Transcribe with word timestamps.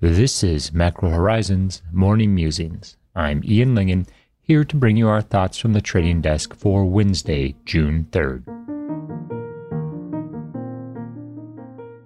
This 0.00 0.44
is 0.44 0.72
Macro 0.72 1.10
Horizons 1.10 1.82
Morning 1.92 2.32
Musings. 2.32 2.96
I'm 3.16 3.42
Ian 3.44 3.74
Lyngen, 3.74 4.06
here 4.40 4.62
to 4.62 4.76
bring 4.76 4.96
you 4.96 5.08
our 5.08 5.20
thoughts 5.20 5.58
from 5.58 5.72
the 5.72 5.80
trading 5.80 6.20
desk 6.20 6.54
for 6.54 6.84
Wednesday, 6.84 7.56
June 7.64 8.06
3rd. 8.12 8.44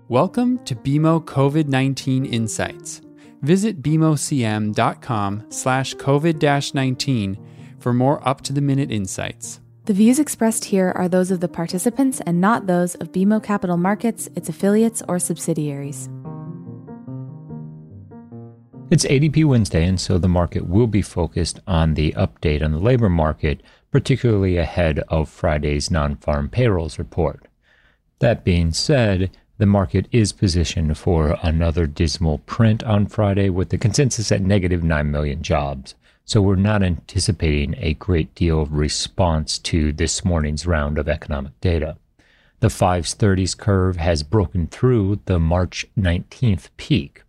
Welcome 0.08 0.64
to 0.64 0.74
BMO 0.74 1.22
COVID-19 1.22 2.32
Insights. 2.32 3.02
Visit 3.42 3.82
bmocm.com 3.82 5.44
slash 5.50 5.94
COVID-19 5.94 7.36
for 7.78 7.92
more 7.92 8.26
up-to-the-minute 8.26 8.90
insights. 8.90 9.60
The 9.84 9.92
views 9.92 10.18
expressed 10.18 10.64
here 10.64 10.92
are 10.96 11.10
those 11.10 11.30
of 11.30 11.40
the 11.40 11.48
participants 11.48 12.22
and 12.22 12.40
not 12.40 12.66
those 12.66 12.94
of 12.94 13.12
BMO 13.12 13.42
Capital 13.42 13.76
Markets, 13.76 14.30
its 14.34 14.48
affiliates, 14.48 15.02
or 15.08 15.18
subsidiaries. 15.18 16.08
It's 18.92 19.06
ADP 19.06 19.46
Wednesday, 19.46 19.86
and 19.86 19.98
so 19.98 20.18
the 20.18 20.28
market 20.28 20.68
will 20.68 20.86
be 20.86 21.00
focused 21.00 21.60
on 21.66 21.94
the 21.94 22.12
update 22.12 22.62
on 22.62 22.72
the 22.72 22.78
labor 22.78 23.08
market, 23.08 23.62
particularly 23.90 24.58
ahead 24.58 24.98
of 25.08 25.30
Friday's 25.30 25.90
non 25.90 26.16
farm 26.16 26.50
payrolls 26.50 26.98
report. 26.98 27.48
That 28.18 28.44
being 28.44 28.74
said, 28.74 29.30
the 29.56 29.64
market 29.64 30.08
is 30.12 30.34
positioned 30.34 30.98
for 30.98 31.38
another 31.42 31.86
dismal 31.86 32.40
print 32.40 32.84
on 32.84 33.06
Friday 33.06 33.48
with 33.48 33.70
the 33.70 33.78
consensus 33.78 34.30
at 34.30 34.42
negative 34.42 34.84
9 34.84 35.10
million 35.10 35.42
jobs. 35.42 35.94
So 36.26 36.42
we're 36.42 36.56
not 36.56 36.82
anticipating 36.82 37.74
a 37.78 37.94
great 37.94 38.34
deal 38.34 38.60
of 38.60 38.74
response 38.74 39.58
to 39.60 39.94
this 39.94 40.22
morning's 40.22 40.66
round 40.66 40.98
of 40.98 41.08
economic 41.08 41.58
data. 41.62 41.96
The 42.60 42.68
530s 42.68 43.56
curve 43.56 43.96
has 43.96 44.22
broken 44.22 44.66
through 44.66 45.20
the 45.24 45.38
March 45.38 45.86
19th 45.96 46.68
peak 46.76 47.21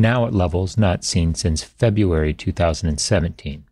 now 0.00 0.26
at 0.26 0.34
levels 0.34 0.78
not 0.78 1.04
seen 1.04 1.34
since 1.34 1.62
February 1.62 2.32
2017. 2.32 3.64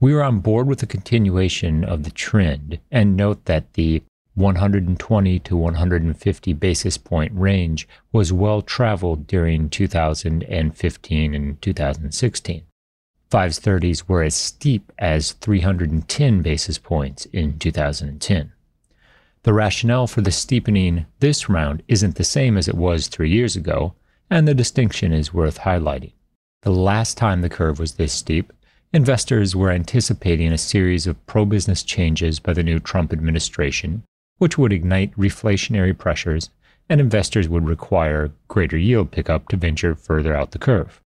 We 0.00 0.12
are 0.12 0.22
on 0.22 0.40
board 0.40 0.66
with 0.66 0.80
the 0.80 0.86
continuation 0.86 1.84
of 1.84 2.04
the 2.04 2.10
trend 2.10 2.78
and 2.90 3.16
note 3.16 3.44
that 3.46 3.72
the 3.74 4.02
120 4.34 5.38
to 5.40 5.56
150 5.56 6.52
basis 6.52 6.96
point 6.96 7.32
range 7.34 7.88
was 8.12 8.32
well 8.32 8.62
traveled 8.62 9.26
during 9.26 9.68
2015 9.68 11.34
and 11.34 11.60
2016. 11.60 12.62
530s 13.30 14.08
were 14.08 14.22
as 14.22 14.34
steep 14.34 14.92
as 14.98 15.32
310 15.32 16.42
basis 16.42 16.78
points 16.78 17.26
in 17.26 17.58
2010. 17.58 18.52
The 19.42 19.52
rationale 19.52 20.06
for 20.06 20.20
the 20.20 20.30
steepening 20.30 21.06
this 21.20 21.48
round 21.48 21.82
isn't 21.88 22.16
the 22.16 22.24
same 22.24 22.56
as 22.56 22.68
it 22.68 22.74
was 22.74 23.08
three 23.08 23.30
years 23.30 23.56
ago, 23.56 23.94
and 24.30 24.46
the 24.46 24.54
distinction 24.54 25.12
is 25.12 25.32
worth 25.32 25.60
highlighting. 25.60 26.12
The 26.62 26.70
last 26.70 27.16
time 27.16 27.40
the 27.40 27.48
curve 27.48 27.78
was 27.78 27.94
this 27.94 28.12
steep, 28.12 28.52
investors 28.92 29.54
were 29.54 29.70
anticipating 29.70 30.52
a 30.52 30.58
series 30.58 31.06
of 31.06 31.24
pro 31.26 31.44
business 31.44 31.82
changes 31.82 32.38
by 32.38 32.52
the 32.52 32.62
new 32.62 32.80
Trump 32.80 33.12
administration, 33.12 34.02
which 34.38 34.58
would 34.58 34.72
ignite 34.72 35.16
reflationary 35.16 35.96
pressures, 35.96 36.50
and 36.88 37.00
investors 37.00 37.48
would 37.48 37.66
require 37.66 38.30
greater 38.48 38.76
yield 38.76 39.10
pickup 39.10 39.48
to 39.48 39.56
venture 39.56 39.94
further 39.94 40.34
out 40.34 40.52
the 40.52 40.58
curve. 40.58 41.00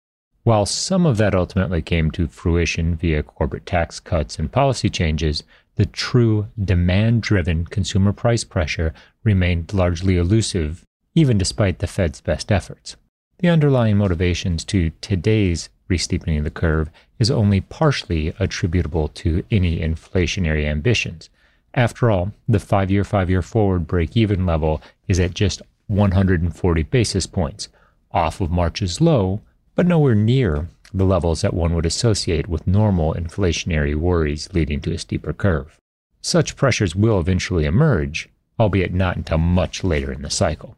While 0.45 0.67
some 0.67 1.05
of 1.05 1.19
that 1.19 1.35
ultimately 1.35 1.83
came 1.83 2.11
to 2.13 2.27
fruition 2.27 2.97
via 2.97 3.23
corporate 3.23 3.67
tax 3.67 4.01
cuts 4.01 4.39
and 4.39 4.51
policy 4.51 4.89
changes, 4.89 5.43
the 5.77 5.87
true 5.87 6.49
demand 6.63 7.23
driven 7.23 7.65
consumer 7.67 8.13
price 8.13 8.45
pressure 8.45 8.93
remained 9.23 9.75
largely 9.75 10.17
elusive, 10.17 10.85
even 11.15 11.39
despite 11.39 11.79
the 11.79 11.87
Fed's 11.87 12.21
best 12.21 12.51
efforts. 12.51 12.97
The 13.41 13.49
underlying 13.49 13.97
motivations 13.99 14.65
to 14.65 14.91
today's 15.01 15.69
resteepening 15.89 16.39
of 16.39 16.45
the 16.45 16.51
curve 16.51 16.91
is 17.21 17.31
only 17.31 17.61
partially 17.61 18.35
attributable 18.41 19.07
to 19.09 19.45
any 19.49 19.79
inflationary 19.79 20.65
ambitions. 20.65 21.31
After 21.73 22.11
all, 22.11 22.33
the 22.49 22.59
five 22.59 22.91
year, 22.91 23.05
five 23.05 23.31
year 23.31 23.43
forward 23.43 23.87
break 23.87 24.17
even 24.17 24.45
level 24.45 24.83
is 25.07 25.21
at 25.21 25.35
just 25.35 25.63
140 25.87 26.83
basis 26.83 27.27
points, 27.29 27.69
off 28.11 28.41
of 28.41 28.51
March's 28.51 29.01
low, 29.01 29.41
but 29.77 29.87
nowhere 29.87 30.17
near 30.17 30.67
the 30.93 31.05
levels 31.05 31.43
that 31.43 31.55
one 31.55 31.77
would 31.77 31.87
associate 31.87 32.49
with 32.49 32.67
normal 32.67 33.15
inflationary 33.15 33.95
worries 33.95 34.53
leading 34.53 34.81
to 34.81 34.93
a 34.93 34.99
steeper 34.99 35.33
curve. 35.33 35.79
Such 36.21 36.57
pressures 36.57 36.97
will 36.97 37.21
eventually 37.21 37.67
emerge, 37.67 38.29
albeit 38.59 38.93
not 38.93 39.17
until 39.17 39.39
much 39.39 39.85
later 39.85 40.11
in 40.11 40.23
the 40.23 40.31
cycle. 40.31 40.77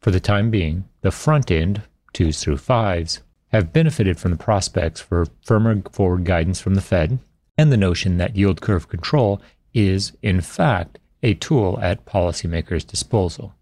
For 0.00 0.10
the 0.10 0.18
time 0.18 0.50
being, 0.50 0.84
the 1.02 1.12
front 1.12 1.52
end 1.52 1.82
twos 2.12 2.42
through 2.42 2.58
fives, 2.58 3.20
have 3.52 3.72
benefited 3.72 4.18
from 4.18 4.30
the 4.30 4.36
prospects 4.36 5.00
for 5.00 5.26
firmer 5.42 5.82
forward 5.90 6.24
guidance 6.24 6.60
from 6.60 6.74
the 6.74 6.80
Fed 6.80 7.18
and 7.58 7.70
the 7.70 7.76
notion 7.76 8.16
that 8.16 8.36
yield 8.36 8.60
curve 8.60 8.88
control 8.88 9.40
is, 9.74 10.12
in 10.22 10.40
fact, 10.40 10.98
a 11.22 11.34
tool 11.34 11.78
at 11.80 12.04
policymakers' 12.04 12.86
disposal, 12.86 13.54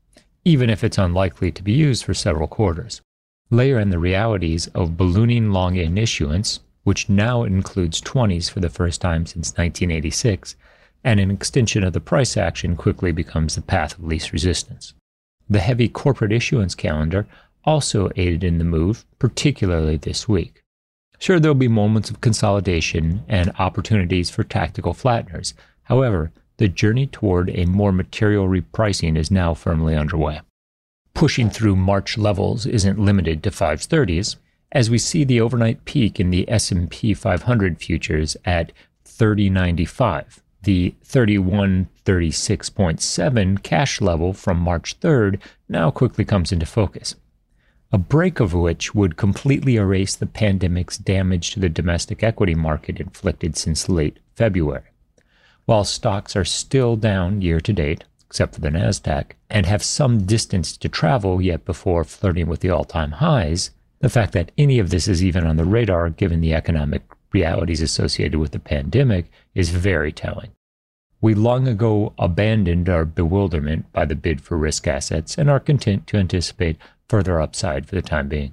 even 0.45 0.71
if 0.71 0.83
it's 0.83 0.99
unlikely 0.99 1.51
to 1.53 1.63
be 1.63 1.73
used 1.73 2.05
for 2.05 2.15
several 2.15 2.49
quarters. 2.49 3.01
Layer 3.51 3.79
in 3.79 3.91
the 3.91 3.99
realities 3.99 4.69
of 4.69 4.97
ballooning 4.97 5.51
long 5.51 5.77
end 5.77 5.99
issuance, 5.99 6.61
which 6.85 7.09
now 7.09 7.43
includes 7.43 8.01
20s 8.01 8.51
for 8.51 8.61
the 8.61 8.71
first 8.71 9.01
time 9.01 9.27
since 9.27 9.51
1986, 9.51 10.57
and 11.03 11.19
an 11.19 11.31
extension 11.31 11.83
of 11.83 11.93
the 11.93 12.01
price 12.01 12.37
action 12.37 12.77
quickly 12.77 13.13
becomes 13.13 13.55
the 13.55 13.63
path 13.63 13.99
of 13.99 14.05
least 14.05 14.33
resistance. 14.33 14.95
The 15.49 15.59
heavy 15.59 15.89
corporate 15.89 16.33
issuance 16.33 16.75
calendar 16.75 17.27
also 17.65 18.11
aided 18.17 18.45
in 18.45 18.59
the 18.59 18.65
move, 18.65 19.07
particularly 19.19 19.97
this 19.97 20.29
week. 20.29 20.63
Sure, 21.19 21.39
there'll 21.39 21.55
be 21.55 21.69
moments 21.69 22.11
of 22.11 22.23
consolidation 22.23 23.23
and 23.29 23.53
opportunities 23.59 24.31
for 24.31 24.43
tactical 24.43 24.95
flatteners. 24.95 25.53
However, 25.83 26.33
the 26.57 26.69
journey 26.69 27.07
toward 27.07 27.51
a 27.51 27.67
more 27.67 27.93
material 27.93 28.49
repricing 28.49 29.19
is 29.19 29.31
now 29.31 29.53
firmly 29.55 29.95
underway. 29.95 30.41
Pushing 31.13 31.51
through 31.51 31.77
March 31.77 32.17
levels 32.17 32.65
isn't 32.65 32.99
limited 32.99 33.43
to 33.43 33.51
530s, 33.51 34.37
as 34.73 34.89
we 34.89 34.97
see 34.97 35.25
the 35.25 35.41
overnight 35.41 35.85
peak 35.85 36.21
in 36.21 36.31
the 36.31 36.49
S&P 36.49 37.13
500 37.13 37.79
futures 37.79 38.37
at 38.45 38.71
3095. 39.05 40.43
The 40.63 40.95
3136.7 41.05 43.63
cash 43.63 44.01
level 44.01 44.33
from 44.33 44.59
March 44.59 44.99
3rd 45.01 45.39
now 45.69 45.91
quickly 45.91 46.25
comes 46.25 46.53
into 46.53 46.65
focus 46.67 47.17
a 47.93 47.99
break 47.99 48.39
of 48.39 48.55
which 48.55 48.95
would 48.95 49.17
completely 49.17 49.77
erase 49.77 50.15
the 50.15 50.27
pandemic's 50.27 50.97
damage 50.97 51.51
to 51.51 51.61
the 51.61 51.69
domestic 51.69 52.23
equity 52.23 52.55
market 52.55 53.01
inflicted 53.01 53.57
since 53.57 53.89
late 53.89 54.19
February. 54.35 54.85
While 55.67 55.85
stocks 55.85 56.37
are 56.37 56.45
still 56.45 56.97
down 56.97 57.43
year 57.43 57.61
to 57.61 57.73
date, 57.73 58.05
except 58.27 58.55
for 58.55 58.61
the 58.61 58.69
NASDAQ, 58.69 59.33
and 59.49 59.67
have 59.67 59.83
some 59.83 60.25
distance 60.25 60.77
to 60.77 60.89
travel 60.89 61.43
yet 61.43 61.65
before 61.65 62.05
flirting 62.05 62.47
with 62.47 62.61
the 62.61 62.71
all 62.71 62.85
time 62.85 63.13
highs, 63.13 63.71
the 63.99 64.09
fact 64.09 64.33
that 64.33 64.53
any 64.57 64.79
of 64.79 64.91
this 64.91 65.09
is 65.09 65.23
even 65.25 65.45
on 65.45 65.57
the 65.57 65.65
radar 65.65 66.11
given 66.11 66.41
the 66.41 66.55
economic 66.55 67.03
realities 67.33 67.83
associated 67.83 68.39
with 68.39 68.53
the 68.53 68.59
pandemic 68.59 69.31
is 69.55 69.71
very 69.71 70.13
telling. 70.13 70.51
We 71.21 71.35
long 71.35 71.69
ago 71.69 72.15
abandoned 72.19 72.89
our 72.89 73.05
bewilderment 73.05 73.93
by 73.93 74.07
the 74.07 74.15
bid 74.15 74.41
for 74.41 74.57
risk 74.57 74.87
assets 74.87 75.37
and 75.37 75.51
are 75.51 75.61
content 75.61 76.07
to 76.09 76.17
anticipate 76.17 76.79
further 77.11 77.41
upside 77.41 77.87
for 77.87 77.97
the 77.97 78.03
time 78.03 78.29
being. 78.29 78.53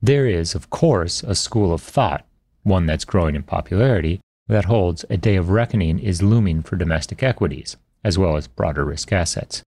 There 0.00 0.26
is, 0.26 0.54
of 0.54 0.70
course, 0.70 1.24
a 1.24 1.34
school 1.34 1.74
of 1.74 1.82
thought, 1.82 2.24
one 2.62 2.86
that's 2.86 3.04
growing 3.04 3.34
in 3.34 3.42
popularity, 3.42 4.20
that 4.46 4.66
holds 4.66 5.04
a 5.10 5.16
day 5.16 5.34
of 5.34 5.50
reckoning 5.50 5.98
is 5.98 6.22
looming 6.22 6.62
for 6.62 6.76
domestic 6.76 7.24
equities, 7.24 7.76
as 8.04 8.16
well 8.16 8.36
as 8.36 8.46
broader 8.46 8.84
risk 8.84 9.12
assets. 9.12 9.64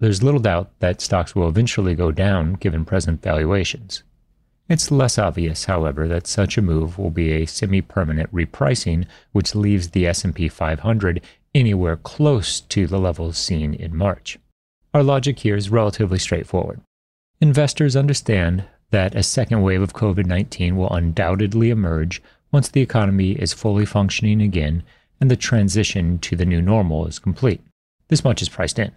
There's 0.00 0.22
little 0.22 0.40
doubt 0.40 0.72
that 0.80 1.00
stocks 1.00 1.36
will 1.36 1.48
eventually 1.48 1.94
go 1.94 2.10
down 2.10 2.54
given 2.54 2.84
present 2.84 3.22
valuations. 3.22 4.02
It's 4.68 4.90
less 4.90 5.16
obvious, 5.16 5.66
however, 5.66 6.08
that 6.08 6.26
such 6.26 6.58
a 6.58 6.62
move 6.62 6.98
will 6.98 7.10
be 7.10 7.30
a 7.32 7.46
semi-permanent 7.46 8.34
repricing 8.34 9.06
which 9.30 9.54
leaves 9.54 9.90
the 9.90 10.08
S&P 10.08 10.48
500 10.48 11.22
anywhere 11.54 11.96
close 11.96 12.60
to 12.60 12.88
the 12.88 12.98
levels 12.98 13.38
seen 13.38 13.74
in 13.74 13.96
March. 13.96 14.38
Our 14.92 15.04
logic 15.04 15.38
here 15.38 15.56
is 15.56 15.70
relatively 15.70 16.18
straightforward. 16.18 16.80
Investors 17.42 17.96
understand 17.96 18.64
that 18.90 19.14
a 19.14 19.22
second 19.22 19.62
wave 19.62 19.80
of 19.80 19.94
COVID 19.94 20.26
19 20.26 20.76
will 20.76 20.90
undoubtedly 20.90 21.70
emerge 21.70 22.22
once 22.52 22.68
the 22.68 22.82
economy 22.82 23.32
is 23.32 23.54
fully 23.54 23.86
functioning 23.86 24.42
again 24.42 24.82
and 25.22 25.30
the 25.30 25.36
transition 25.36 26.18
to 26.18 26.36
the 26.36 26.44
new 26.44 26.60
normal 26.60 27.06
is 27.06 27.18
complete. 27.18 27.62
This 28.08 28.24
much 28.24 28.42
is 28.42 28.50
priced 28.50 28.78
in. 28.78 28.92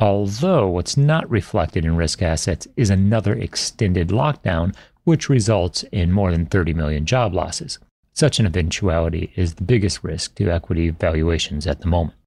Although 0.00 0.68
what's 0.68 0.96
not 0.96 1.30
reflected 1.30 1.84
in 1.84 1.94
risk 1.94 2.22
assets 2.22 2.66
is 2.76 2.90
another 2.90 3.34
extended 3.34 4.08
lockdown, 4.08 4.74
which 5.04 5.28
results 5.28 5.84
in 5.92 6.10
more 6.10 6.32
than 6.32 6.46
30 6.46 6.74
million 6.74 7.06
job 7.06 7.34
losses. 7.34 7.78
Such 8.12 8.40
an 8.40 8.46
eventuality 8.46 9.32
is 9.36 9.54
the 9.54 9.62
biggest 9.62 10.02
risk 10.02 10.34
to 10.36 10.50
equity 10.50 10.90
valuations 10.90 11.68
at 11.68 11.82
the 11.82 11.86
moment. 11.86 12.18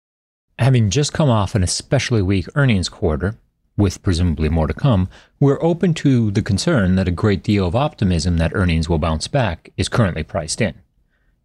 Having 0.57 0.91
just 0.91 1.11
come 1.11 1.29
off 1.29 1.53
an 1.53 1.63
especially 1.63 2.21
weak 2.21 2.47
earnings 2.55 2.87
quarter, 2.87 3.35
with 3.79 4.03
presumably 4.03 4.49
more 4.49 4.67
to 4.67 4.73
come, 4.73 5.09
we're 5.39 5.63
open 5.63 5.93
to 5.95 6.29
the 6.31 6.41
concern 6.41 6.95
that 6.95 7.07
a 7.07 7.11
great 7.11 7.41
deal 7.41 7.65
of 7.65 7.75
optimism 7.75 8.37
that 8.37 8.53
earnings 8.53 8.89
will 8.89 8.99
bounce 8.99 9.27
back 9.27 9.71
is 9.77 9.89
currently 9.89 10.21
priced 10.21 10.61
in. 10.61 10.75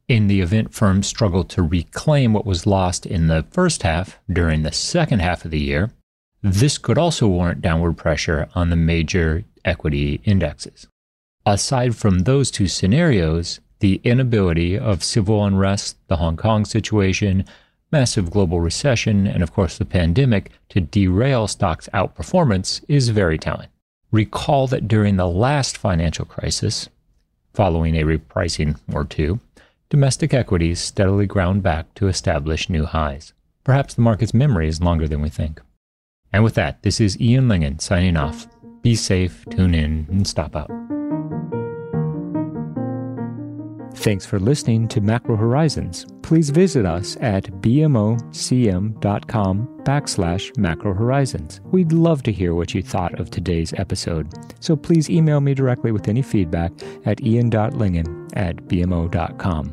In 0.09 0.27
the 0.27 0.43
event 0.43 0.75
firms 0.75 1.07
struggle 1.07 1.45
to 1.45 1.63
reclaim 1.63 2.35
what 2.35 2.45
was 2.45 2.67
lost 2.67 3.07
in 3.07 3.29
the 3.29 3.47
first 3.51 3.85
half 3.85 4.19
during 4.31 4.63
the 4.63 4.73
second 4.73 5.21
half 5.21 5.45
of 5.47 5.51
the 5.51 5.61
year, 5.61 5.93
this 6.43 6.77
could 6.77 6.99
also 6.99 7.27
warrant 7.27 7.63
downward 7.63 7.95
pressure 7.95 8.49
on 8.55 8.69
the 8.69 8.77
major 8.77 9.45
equity 9.65 10.21
indexes. 10.25 10.89
Aside 11.47 11.97
from 11.97 12.21
those 12.21 12.51
two 12.51 12.67
scenarios, 12.67 13.61
the 13.79 14.01
inability 14.05 14.79
of 14.79 15.05
civil 15.05 15.45
unrest, 15.45 15.97
the 16.09 16.17
Hong 16.17 16.37
Kong 16.37 16.65
situation, 16.65 17.45
massive 17.95 18.29
global 18.29 18.59
recession, 18.59 19.25
and 19.25 19.41
of 19.41 19.53
course 19.53 19.79
the 19.79 19.85
pandemic 19.85 20.51
to 20.69 20.81
derail 20.81 21.47
stocks' 21.47 21.89
outperformance 21.95 22.85
is 22.89 23.11
very 23.11 23.39
telling. 23.39 23.69
Recall 24.11 24.67
that 24.67 24.89
during 24.89 25.15
the 25.15 25.29
last 25.29 25.79
financial 25.79 26.25
crisis, 26.25 26.89
following 27.53 27.95
a 27.95 28.03
repricing 28.03 28.77
or 28.93 29.05
two, 29.05 29.39
domestic 29.91 30.35
equities 30.35 30.81
steadily 30.81 31.25
ground 31.25 31.63
back 31.63 31.95
to 31.95 32.09
establish 32.09 32.69
new 32.69 32.85
highs. 32.85 33.33
Perhaps 33.63 33.95
the 33.95 34.03
market's 34.03 34.35
memory 34.35 34.67
is 34.67 34.83
longer 34.83 35.07
than 35.07 35.23
we 35.23 35.29
think. 35.29 35.61
And 36.33 36.43
with 36.43 36.55
that, 36.55 36.83
this 36.83 37.01
is 37.01 37.21
Ian 37.21 37.47
Lyngen 37.47 37.81
signing 37.81 38.17
off. 38.17 38.49
Be 38.83 38.97
safe, 38.97 39.45
tune 39.51 39.73
in, 39.73 40.09
and 40.11 40.27
stop 40.27 40.57
out. 40.57 40.94
Thanks 44.05 44.27
for 44.27 44.39
listening 44.39 44.87
to 44.89 45.01
Macro 45.01 45.35
Horizons. 45.35 46.05
Please 46.21 46.51
visit 46.51 46.85
us 46.85 47.17
at 47.23 47.45
bmocm.com 47.63 48.99
backslash 49.83 50.59
macro 50.59 50.93
horizons. 50.93 51.63
We'd 51.65 51.91
love 51.91 52.23
to 52.25 52.33
hear 52.33 52.55
what 52.55 52.75
you 52.75 52.83
thought 52.83 53.19
of 53.19 53.31
today's 53.31 53.73
episode. 53.73 54.31
So 54.61 54.77
please 54.77 55.09
email 55.09 55.41
me 55.41 55.55
directly 55.55 55.91
with 55.91 56.07
any 56.07 56.21
feedback 56.21 56.73
at 57.07 57.23
ian.lyngen 57.23 58.31
at 58.37 58.57
bmo.com. 58.57 59.73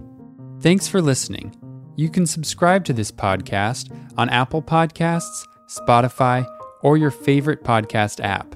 Thanks 0.62 0.88
for 0.88 1.02
listening. 1.02 1.54
You 1.98 2.08
can 2.10 2.26
subscribe 2.26 2.86
to 2.86 2.94
this 2.94 3.12
podcast 3.12 3.94
on 4.18 4.30
Apple 4.30 4.62
Podcasts, 4.62 5.46
Spotify, 5.68 6.50
or 6.84 6.96
your 6.96 7.12
favorite 7.12 7.66
podcast 7.66 8.24
app. 8.24 8.56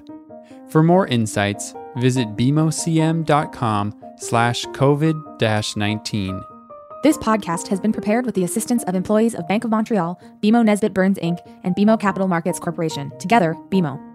For 0.70 0.82
more 0.82 1.06
insights, 1.08 1.74
visit 1.98 2.38
bmocm.com 2.38 4.05
slash 4.18 4.66
COVID-19. 4.68 6.46
This 7.04 7.18
podcast 7.18 7.68
has 7.68 7.80
been 7.80 7.94
prepared 7.94 8.26
with 8.26 8.34
the 8.36 8.44
assistance 8.44 8.84
of 8.86 8.96
employees 8.96 9.36
of 9.36 9.48
Bank 9.48 9.64
of 9.64 9.70
Montreal, 9.70 10.20
BMO 10.42 10.66
Nesbitt 10.66 10.94
Burns 10.94 11.20
Inc., 11.20 11.40
and 11.64 11.76
BMO 11.76 12.00
Capital 12.00 12.28
Markets 12.28 12.60
Corporation, 12.60 13.12
together, 13.20 13.54
BMO. 13.70 14.15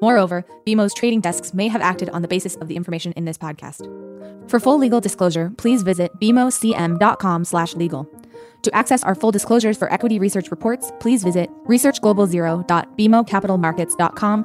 Moreover, 0.00 0.44
BMO's 0.66 0.94
trading 0.94 1.20
desks 1.20 1.54
may 1.54 1.68
have 1.68 1.80
acted 1.80 2.08
on 2.10 2.22
the 2.22 2.28
basis 2.28 2.56
of 2.56 2.66
the 2.68 2.76
information 2.76 3.12
in 3.12 3.24
this 3.24 3.38
podcast. 3.38 3.88
For 4.50 4.60
full 4.60 4.78
legal 4.78 5.00
disclosure, 5.00 5.52
please 5.56 5.82
visit 5.82 6.12
bmocm.com/legal. 6.20 8.08
To 8.62 8.74
access 8.74 9.04
our 9.04 9.14
full 9.14 9.30
disclosures 9.30 9.76
for 9.76 9.92
equity 9.92 10.18
research 10.18 10.50
reports, 10.50 10.90
please 10.98 11.22
visit 11.22 11.50
researchglobalzero.bmocapitalmarkets.com 11.66 14.44